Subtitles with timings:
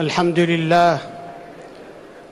[0.00, 0.98] الحمد لله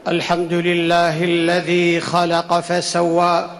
[0.08, 3.50] الحمد لله الذي خلق فسوى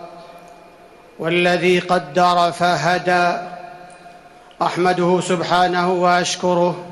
[1.19, 3.39] والذي قدر فهدى.
[4.63, 6.85] أحمده سبحانه وأشكره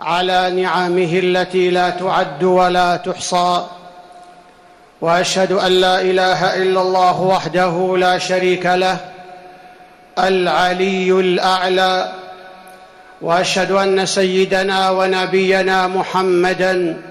[0.00, 3.66] على نعمه التي لا تعد ولا تحصى.
[5.00, 8.96] وأشهد أن لا إله إلا الله وحده لا شريك له
[10.18, 12.12] العلي الأعلى.
[13.24, 17.02] وأشهد أن سيدنا ونبينا محمدا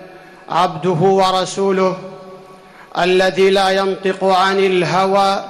[0.50, 1.98] عبده ورسوله
[2.98, 5.44] الذي لا ينطق عن الهوى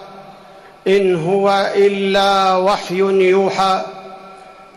[0.87, 2.97] إن هو إلا وحي
[3.29, 3.81] يوحى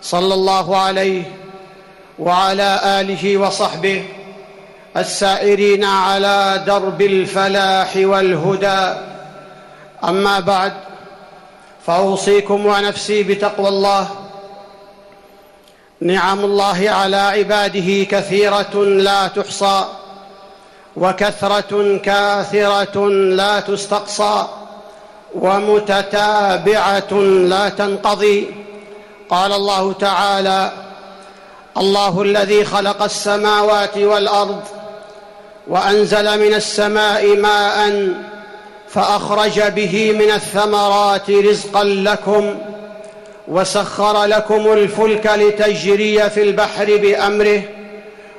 [0.02, 1.22] صلى الله عليه
[2.18, 4.02] وعلى آله وصحبه
[4.96, 8.94] السائرين على درب الفلاح والهدى.
[10.04, 10.72] أما بعد
[11.86, 14.08] فأوصيكم ونفسي بتقوى الله
[16.00, 19.84] نعم الله على عباده كثيرة لا تحصى
[20.96, 24.46] وكثرة كاثرة لا تستقصى
[25.34, 27.12] ومتتابعة
[27.48, 28.50] لا تنقضي.
[29.28, 30.72] قال الله تعالى
[31.76, 34.60] الله الذي خلق السماوات والأرض
[35.66, 38.08] وأنزل من السماء ماء
[38.88, 42.58] فأخرج به من الثمرات رزقا لكم.
[43.48, 47.62] وسخر لكم الفلك لتجري في البحر بأمره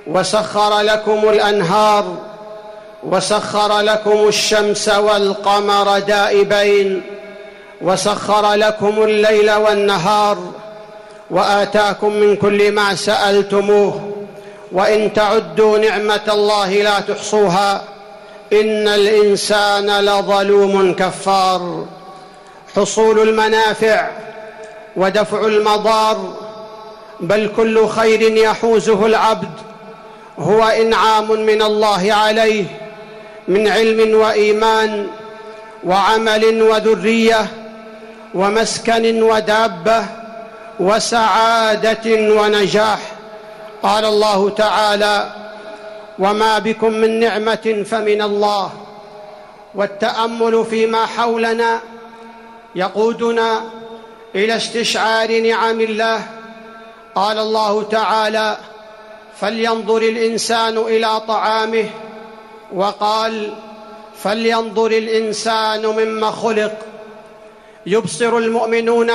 [0.07, 2.17] وسخر لكم الأنهار
[3.03, 7.01] وسخر لكم الشمس والقمر دائبين
[7.81, 10.37] وسخر لكم الليل والنهار
[11.29, 14.11] وآتاكم من كل ما سألتموه
[14.71, 17.83] وإن تعدوا نعمة الله لا تحصوها
[18.53, 21.85] إن الإنسان لظلوم كفار.
[22.75, 24.09] حصول المنافع
[24.97, 26.33] ودفع المضار
[27.19, 29.51] بل كل خير يحوزه العبد
[30.39, 32.65] هو إنعام من الله عليه
[33.47, 35.07] من علم وإيمان
[35.83, 37.47] وعمل وذرية
[38.33, 40.05] ومسكن ودابة
[40.79, 42.99] وسعادة ونجاح.
[43.83, 45.33] قال الله تعالى
[46.19, 48.71] وما بكم من نعمة فمن الله
[49.75, 51.79] والتأمل فيما حولنا
[52.75, 53.61] يقودنا
[54.37, 56.27] إلى استشعار نعم الله.
[57.15, 58.57] قال الله تعالى
[59.39, 61.89] فلينظر الإنسان إلى طعامه.
[62.73, 63.53] وقال
[64.23, 66.73] فلينظر الإنسان مما خلق.
[67.85, 69.11] يبصر المؤمنون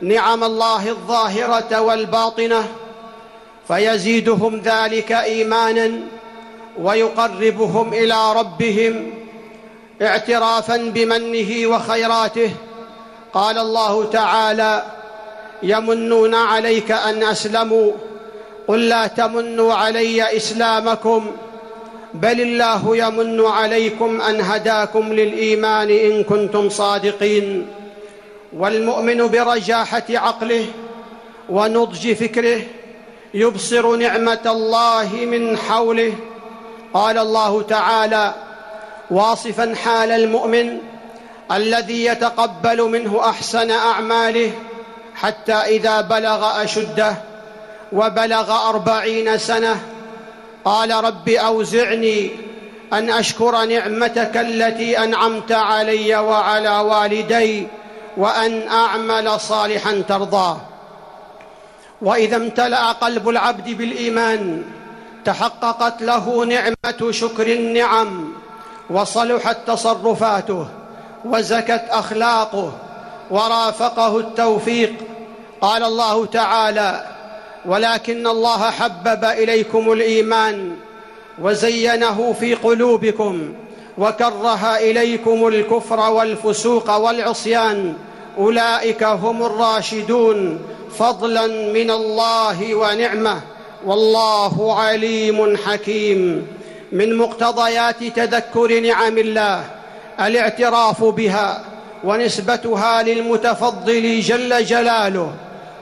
[0.00, 2.68] نعم الله الظاهرة والباطنة
[3.68, 6.00] فيزيدهم ذلك إيمانا
[6.78, 9.14] ويقربهم إلى ربهم
[10.02, 12.50] اعترافا بمنه وخيراته.
[13.34, 14.84] قال الله تعالى
[15.62, 17.92] يمنون عليك أن أسلموا
[18.68, 21.30] قل لا تمنوا علي إسلامكم
[22.14, 27.66] بل الله يمن عليكم أن هداكم للإيمان إن كنتم صادقين.
[28.56, 30.66] والمؤمن برجاحة عقله
[31.48, 32.60] ونضج فكره
[33.34, 36.12] يبصر نعمة الله من حوله.
[36.94, 38.34] قال الله تعالى
[39.10, 40.78] واصفا حال المؤمن
[41.52, 44.52] الذي يتقبل منه أحسن أعماله
[45.14, 47.14] حتى إذا بلغ أشده
[47.92, 49.80] وبلغ أربعين سنة
[50.64, 52.30] قال رب أوزعني
[52.92, 57.66] أن أشكر نعمتك التي أنعمت علي وعلى والدي
[58.16, 60.60] وأن أعمل صالحا ترضاه.
[62.02, 64.64] وإذا امتلأ قلب العبد بالإيمان
[65.24, 68.32] تحققت له نعمة شكر النعم
[68.90, 70.66] وصلحت تصرفاته.
[71.24, 72.72] وزكت أخلاقه
[73.30, 74.92] ورافقه التوفيق.
[75.60, 77.06] قال الله تعالى
[77.66, 80.76] ولكن الله حبب إليكم الإيمان
[81.42, 83.54] وزينه في قلوبكم
[83.98, 87.94] وكره إليكم الكفر والفسوق والعصيان.
[88.38, 90.60] أولئك هم الراشدون
[90.98, 93.40] فضلا من الله ونعمة.
[93.86, 96.46] والله عليم حكيم.
[96.92, 99.79] من مقتضيات تذكر نعم الله
[100.20, 101.64] الاعتراف بها
[102.04, 105.32] ونسبتها للمتفضل جل جلاله.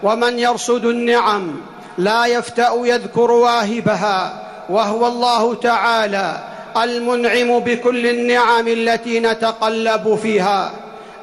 [0.03, 1.61] ومن يرصد النعم
[1.99, 6.45] لا يفتأ يذكر واهبها وهو الله تعالى
[6.77, 10.71] المنعم بكل النعم التي نتقلب فيها.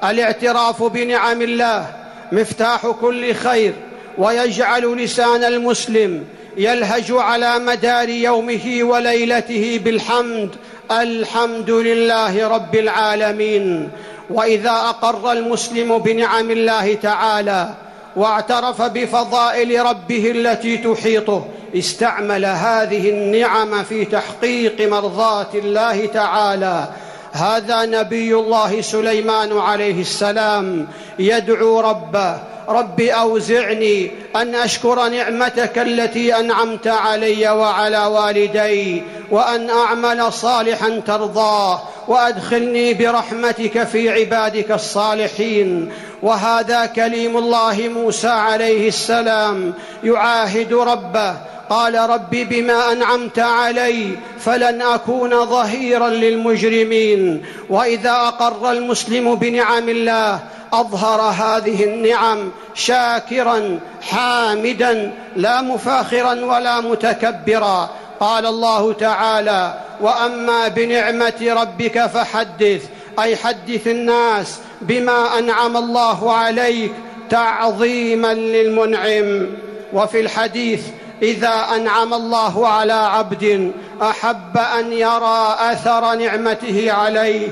[0.03, 1.85] الاعتراف بنعم الله
[2.31, 3.73] مفتاح كل خير
[4.17, 6.23] ويجعل لسان المسلم
[6.57, 10.49] يلهج على مدار يومه وليلته بالحمد
[10.91, 13.89] الحمد لله رب العالمين.
[14.29, 17.69] وإذا أقر المسلم بنعم الله تعالى
[18.15, 26.87] واعترف بفضائل ربه التي تحيطه استعمل هذه النعم في تحقيق مرضاة الله تعالى.
[27.31, 30.87] هذا نبي الله سليمان عليه السلام
[31.19, 41.01] يدعو ربه رب أوزعني أن أشكر نعمتك التي أنعمت علي وعلى والدي وأن أعمل صالحا
[41.07, 45.91] ترضاه وأدخلني برحمتك في عبادك الصالحين.
[46.21, 49.73] وهذا كليم الله موسى عليه السلام
[50.03, 51.35] يعاهد ربه
[51.69, 60.39] قال رب بما أنعمت علي فلن أكون ظهيرا للمجرمين وإذا أقر المسلم بنعم الله
[60.73, 67.89] أظهر هذه النعم شاكرا حامدا لا مفاخرا ولا متكبرا
[68.19, 72.83] قال الله تعالى وأما بنعمة ربك فحدث
[73.19, 76.91] أي حدث الناس بما أنعم الله عليك
[77.29, 79.47] تعظيما للمنعم
[79.93, 80.81] وفي الحديث
[81.21, 83.71] إذا أنعم الله على عبد
[84.01, 87.47] أحب أن يرى أثر نعمته عليه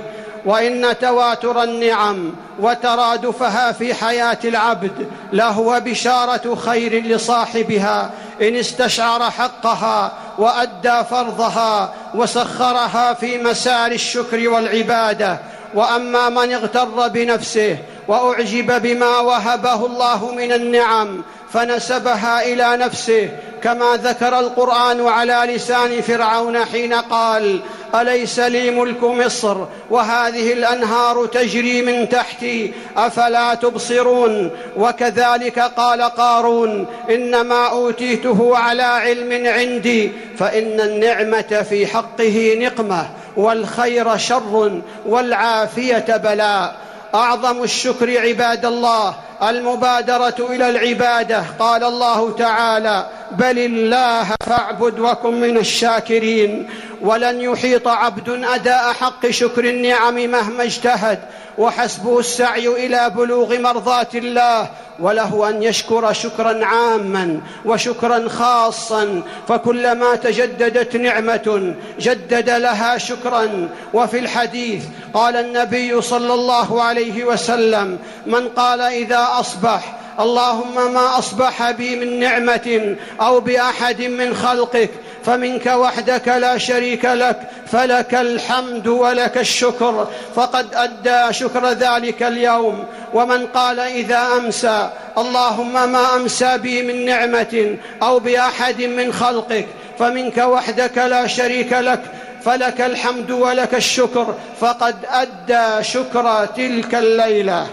[0.45, 8.09] وإن تواتر النعم وترادفها في حياة العبد لهو بشارة خير لصاحبها.
[8.41, 15.39] إن استشعر حقها وأدى فرضها وسخرها في مسار الشكر والعبادة.
[15.73, 17.77] وأما من اغتر بنفسه
[18.07, 23.29] وأعجب بما وهبه الله من النعم فنسبها إلى نفسه
[23.63, 27.59] كما ذكر القرآن على لسان فرعون حين قال
[27.95, 29.57] أليس لي ملك مصر؟
[29.89, 40.11] وهذه الأنهار تجري من تحتي أفلا تبصرون؟ وكذلك قال قارون إنما أوتيته على علم عندي
[40.37, 46.82] فإن النعمة في حقه نقمة والخير شر والعافية بلاء.
[47.15, 51.43] أعظم الشكر عباد الله المبادرة إلى العبادة.
[51.59, 56.69] قال الله تعالى بل الله فاعبد وكن من الشاكرين.
[57.03, 61.19] ولن يحيط عبد أداء حق شكر النعم مهما اجتهد
[61.57, 64.69] وحسبه السعي إلى بلوغ مرضاة الله
[64.99, 73.69] وله أن يشكر شكرا عاما وشكرا خاصا فكلما تجددت نعمة جدد لها شكرا.
[73.93, 74.83] وفي الحديث
[75.13, 82.19] قال النبي صلى الله عليه وسلم من قال إذا أصبح اللهم ما أصبح بي من
[82.19, 84.89] نعمة أو بأحد من خلقك
[85.25, 87.39] فمنك وحدك لا شريك لك
[87.71, 92.85] فلك الحمد ولك الشكر فقد أدى شكر ذلك اليوم.
[93.13, 99.67] ومن قال إذا أمسى اللهم ما أمسى بي من نعمة أو بأحد من خلقك.
[99.99, 102.01] فمنك وحدك لا شريك لك
[102.45, 107.67] فلك الحمد ولك الشكر فقد أدى شكر تلك الليلة.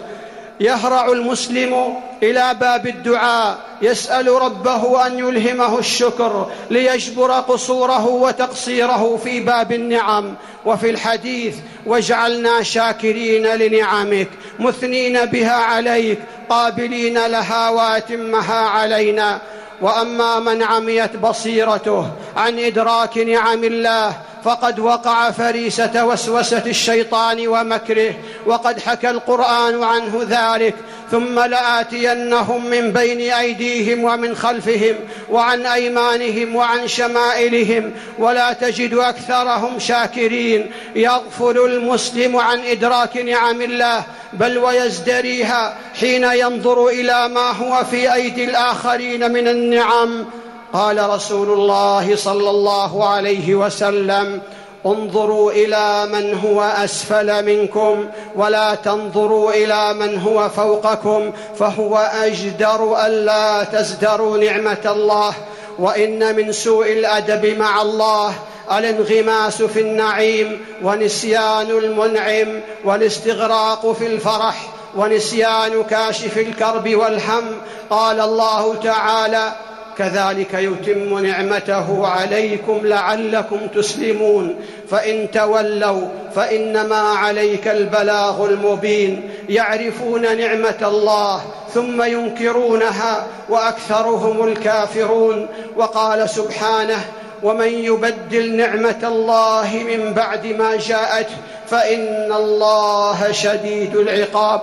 [0.61, 9.73] يهرع المسلم إلى باب الدعاء يسأل ربه أن يلهمه الشكر ليجبر قصوره وتقصيره في باب
[9.73, 10.35] النعم.
[10.67, 14.29] وفي الحديث واجعلنا شاكرين لنعمك
[14.59, 16.19] مثنين بها عليك
[16.51, 19.41] قابلين لها وأتمها علينا.
[19.81, 28.15] وأما من عميت بصيرته عن إدراك نعم الله فقد وقع فريسة وسوسة الشيطان ومكره
[28.47, 30.75] وقد حكى القرآن عنه ذلك
[31.11, 34.95] ثم لآتينهم من بين أيديهم ومن خلفهم
[35.31, 40.71] وعن أيمانهم وعن شمائلهم ولا تجد أكثرهم شاكرين.
[40.97, 48.45] يغفل المسلم عن إدراك نعم الله بل ويزدريها حين ينظر إلى ما هو في أيدي
[48.45, 50.25] الآخرين من النعم.
[50.73, 54.41] قال رسول الله صلى الله عليه وسلم
[54.87, 63.65] انظروا إلى من هو أسفل منكم ولا تنظروا إلى من هو فوقكم فهو أجدر الا
[63.65, 65.35] تزدروا نعمة الله.
[65.79, 68.35] وإن من سوء الأدب مع الله
[68.73, 77.45] الانغماس في النعيم ونسيان المنعم والاستغراق في الفرح ونسيان كاشف الكرب والهم.
[77.91, 79.53] قال الله تعالى
[80.01, 84.55] كذلك يتم نعمته عليكم لعلكم تسلمون.
[84.91, 89.31] فإن تولوا فإنما عليك البلاغ المبين.
[89.49, 91.41] يعرفون نعمة الله
[91.75, 95.47] ثم ينكرونها وأكثرهم الكافرون.
[95.77, 97.05] وقال سبحانه
[97.43, 104.61] ومن يبدل نعمة الله من بعد ما جاءته فإن الله شديد العقاب.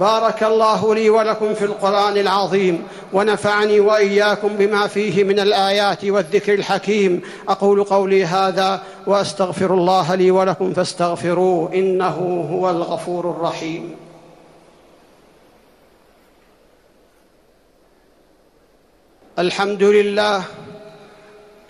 [0.00, 7.22] بارك الله لي ولكم في القرآن العظيم ونفعني وإياكم بما فيه من الآيات والذكر الحكيم.
[7.48, 13.96] أقول قولي هذا وأستغفر الله لي ولكم فاستغفروه إنه هو الغفور الرحيم.
[19.38, 20.42] الحمد لله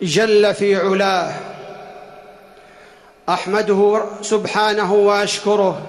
[0.02, 1.35] جل في علاه
[3.28, 5.82] أحمده سبحانه وأشكره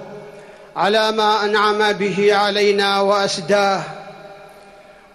[0.80, 3.82] على ما أنعم به علينا وأسداه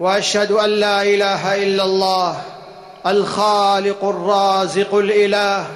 [0.01, 2.37] وأشهد أن لا إله إلا الله
[3.07, 5.67] الخالق الرازق الإله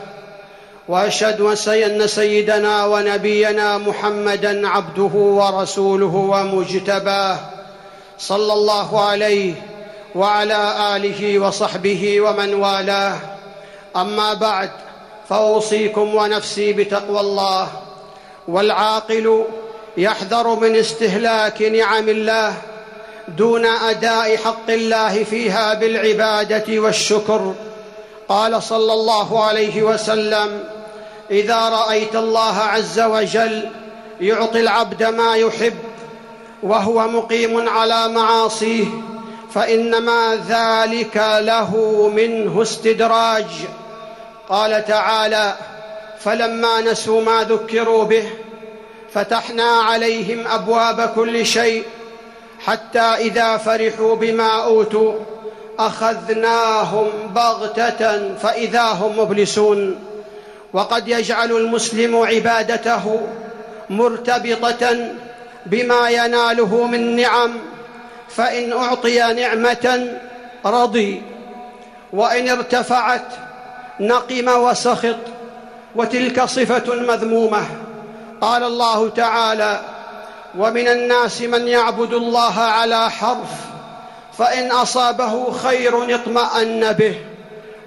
[0.88, 7.38] وأشهد أن سيدنا ونبينا محمدا عبده ورسوله ومجتباه
[8.18, 9.54] صلى الله عليه
[10.14, 13.16] وعلى آله وصحبه ومن والاه.
[13.96, 14.70] أما بعد
[15.28, 17.68] فأوصيكم ونفسي بتقوى الله
[18.48, 19.44] والعاقل
[19.96, 22.54] يحذر من استهلاك نعم الله
[23.28, 27.54] دون أداء حق الله فيها بالعبادة والشكر.
[28.28, 30.64] قال صلى الله عليه وسلم
[31.30, 33.70] إذا رأيت الله عز وجل
[34.20, 35.74] يعطي العبد ما يحب
[36.62, 38.84] وهو مقيم على معاصيه
[39.54, 41.76] فإنما ذلك له
[42.16, 43.46] منه استدراج.
[44.48, 45.56] قال تعالى
[46.20, 48.30] فلما نسوا ما ذكروا به
[49.12, 51.84] فتحنا عليهم أبواب كل شيء
[52.64, 55.14] حتى إذا فرحوا بما أوتوا
[55.78, 59.98] أخذناهم بغتة فإذا هم مبلسون.
[60.72, 63.20] وقد يجعل المسلم عبادته
[63.90, 65.08] مرتبطة
[65.66, 67.50] بما يناله من نعم
[68.28, 70.16] فإن أعطي نعمة
[70.64, 71.22] رضي
[72.12, 73.26] وإن ارتفعت
[74.00, 75.16] نقم وسخط
[75.96, 77.66] وتلك صفة مذمومة.
[78.40, 79.80] قال الله تعالى
[80.58, 83.50] ومن الناس من يعبد الله على حرف
[84.38, 87.18] فإن أصابه خير اطمأن به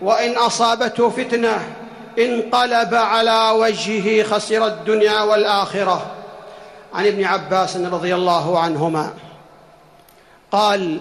[0.02, 1.76] وإن أصابته فتنة
[2.20, 6.12] انقلب على وجهه خسر الدنيا والآخرة.
[6.94, 9.14] عن ابن عباس رضي الله عنهما
[10.52, 11.00] قال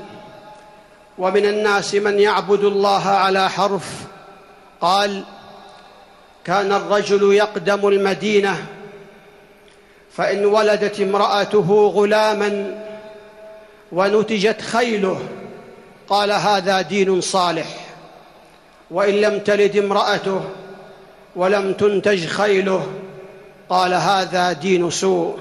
[1.19, 3.89] ومن الناس من يعبد الله على حرف
[4.81, 5.25] قال
[6.45, 8.67] كان الرجل يقدم المدينة
[10.13, 12.81] فإن ولدت امرأته غلاما
[13.93, 15.19] ونتجت خيله
[16.09, 17.67] قال هذا دين صالح.
[18.91, 20.41] وإن لم تلد امرأته
[21.37, 22.87] ولم تنتج خيله
[23.69, 25.39] قال هذا دين سوء.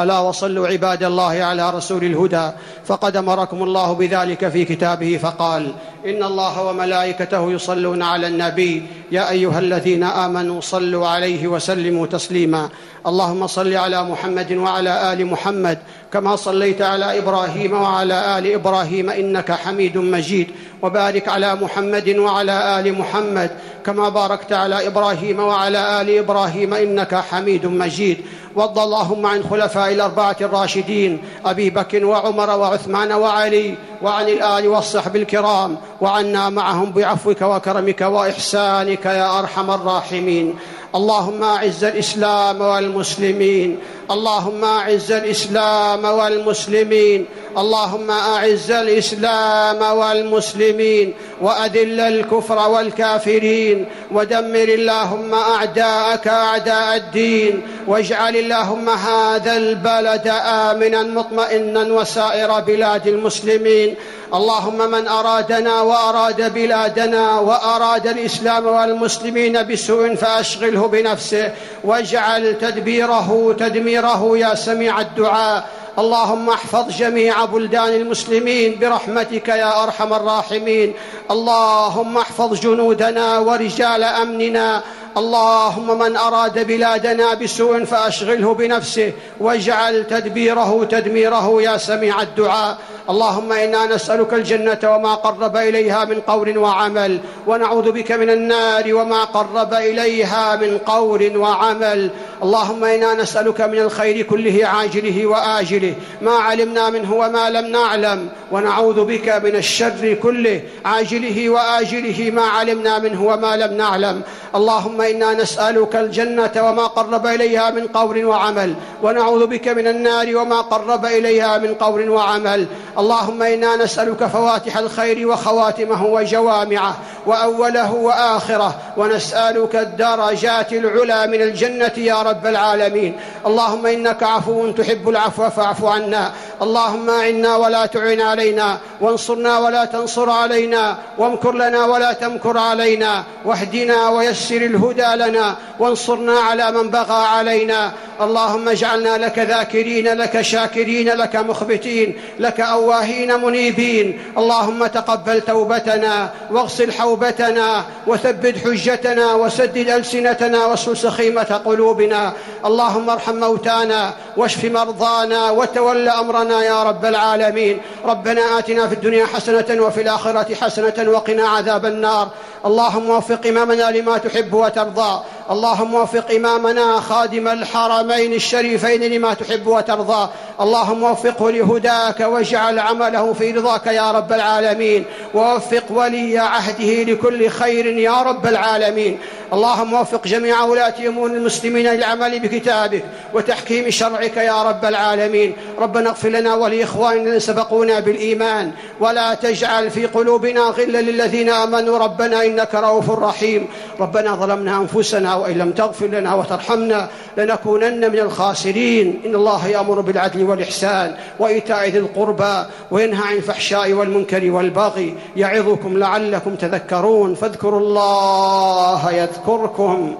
[0.00, 2.50] ألا وصلوا عباد الله على رسول الهدى
[2.86, 5.72] فقد أمركم الله بذلك في كتابه فقال
[6.04, 8.82] إن الله وملائكته يصلون على النبي.
[9.12, 12.68] يا أيها الذين آمنوا صلوا عليه وسلموا تسليما.
[13.06, 15.78] اللهم صل على محمد وعلى آل محمد
[16.12, 20.48] كما صليت على إبراهيم وعلى آل إبراهيم إنك حميد مجيد.
[20.82, 23.50] وبارك على محمد وعلى آل محمد
[23.84, 28.18] كما باركت على إبراهيم وعلى آل إبراهيم إنك حميد مجيد.
[28.56, 35.76] وارض اللهم عن خلفاء الأربعة الراشدين أبي بكر وعمر وعثمان وعلي وعن الآل والصحب الكرام.
[36.00, 40.54] وعنا معهم بعفوك وكرمك وإحسانك يا أرحم الراحمين.
[40.94, 43.78] اللهم أعز الإسلام والمسلمين.
[44.10, 47.26] اللهم أعز الإسلام والمسلمين.
[47.58, 51.14] اللهم أعز الإسلام والمسلمين.
[51.42, 53.86] وأذل الكفر والكافرين.
[54.12, 57.62] ودمر اللهم أعداءك أعداء الدين.
[57.86, 63.94] واجعل اللهم هذا البلد آمنا مطمئنا وسائر بلاد المسلمين.
[64.34, 71.52] اللهم من أرادنا وأراد بلادنا وأراد الإسلام والمسلمين بسوء فأشغله بنفسه.
[71.84, 73.54] واجعل تدبيره
[73.94, 75.68] تدميره يا سميع الدعاء.
[75.98, 80.94] اللهم احفظ جميع بلدان المسلمين برحمتك يا أرحم الراحمين.
[81.30, 84.82] اللهم احفظ جنودنا ورجال أمننا
[85.16, 92.78] اللهم من أراد بلادنا بسوء فأشغله بنفسه واجعل تدبيره تدميره يا سميع الدعاء.
[93.10, 99.24] اللهم إنا نسألك الجنة وما قرب إليها من قول وعمل ونعوذ بك من النار وما
[99.24, 102.10] قرب إليها من قول وعمل.
[102.42, 105.94] اللهم إنا نسألك من الخير كله عاجله وآجله.
[106.22, 112.30] ما علمنا منه وما لم نعلم ونعوذ بك من الشر كله عاجله وآجله.
[112.30, 114.22] ما علمنا منه وما لم نعلم.
[114.54, 120.60] اللهم أنا نسألك الجنة وما قرب إليها من قول وعمل ونعوذ بك من النار وما
[120.60, 122.66] قرب إليها من قول وعمل.
[122.98, 126.96] اللهم إنا نسألك فواتح الخير وخواتمه وجوامعه
[127.26, 133.16] وأوله وآخره ونسألك الدرجات العلى من الجنة يا رب العالمين.
[133.46, 136.32] اللهم إنك عفو تحب العفو فاعف عنا.
[136.62, 144.08] اللهم اعنا ولا تعن علينا وانصرنا ولا تنصر علينا وامكر لنا ولا تمكر علينا واهدنا
[144.08, 147.92] ويسر الهدى لنا وانصرنا على من بغى علينا.
[148.20, 154.20] اللهم اجعلنا لك ذاكرين لك شاكرين لك مخبتين لك أول أواهين منيبين.
[154.38, 162.32] اللهم تقبل توبتنا واغسل حوبتنا وثبت حجتنا وسدد ألسنتنا واسل سخيمة قلوبنا.
[162.64, 167.80] اللهم ارحم موتانا واشف مرضانا وتول أمرنا يا رب العالمين.
[168.04, 172.28] ربنا آتنا في الدنيا حسنة وفي الآخرة حسنة وقنا عذاب النار.
[172.66, 174.83] اللهم وفق إمامنا لما تحب وترضى.
[174.92, 180.28] 不好 اللهم وفق إمامنا خادم الحرمين الشريفين لما تحب وترضى.
[180.60, 185.04] اللهم وفقه لهداك واجعل عمله في رضاك يا رب العالمين.
[185.34, 189.18] ووفق ولي عهده لكل خير يا رب العالمين.
[189.52, 195.56] اللهم وفق جميع ولاة أمور المسلمين للعمل بكتابك وتحكيم شرعك يا رب العالمين.
[195.78, 198.72] ربنا اغفر لنا ولإخواننا الذين سبقونا بالإيمان.
[199.00, 201.98] ولا تجعل في قلوبنا غلا للذين آمنوا.
[201.98, 203.68] ربنا إنك رؤوف رحيم.
[204.00, 209.22] ربنا ظلمنا أنفسنا وإن لم تغفر لنا وترحمنا لنكونن من الخاسرين.
[209.26, 216.54] إن الله يأمر بالعدل والإحسان وإيتاء ذي القربى وينهى عن الفحشاء والمنكر والبغي يعظكم لعلكم
[216.54, 217.34] تذكرون.
[217.34, 220.14] فاذكروا الله يذكركم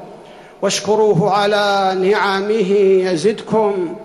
[0.62, 2.72] واشكروه على نعمه
[3.10, 3.96] يزدكم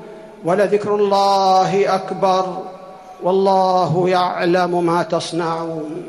[0.45, 2.57] ولذكر الله أكبر.
[3.23, 6.03] والله يعلم ما تصنعون.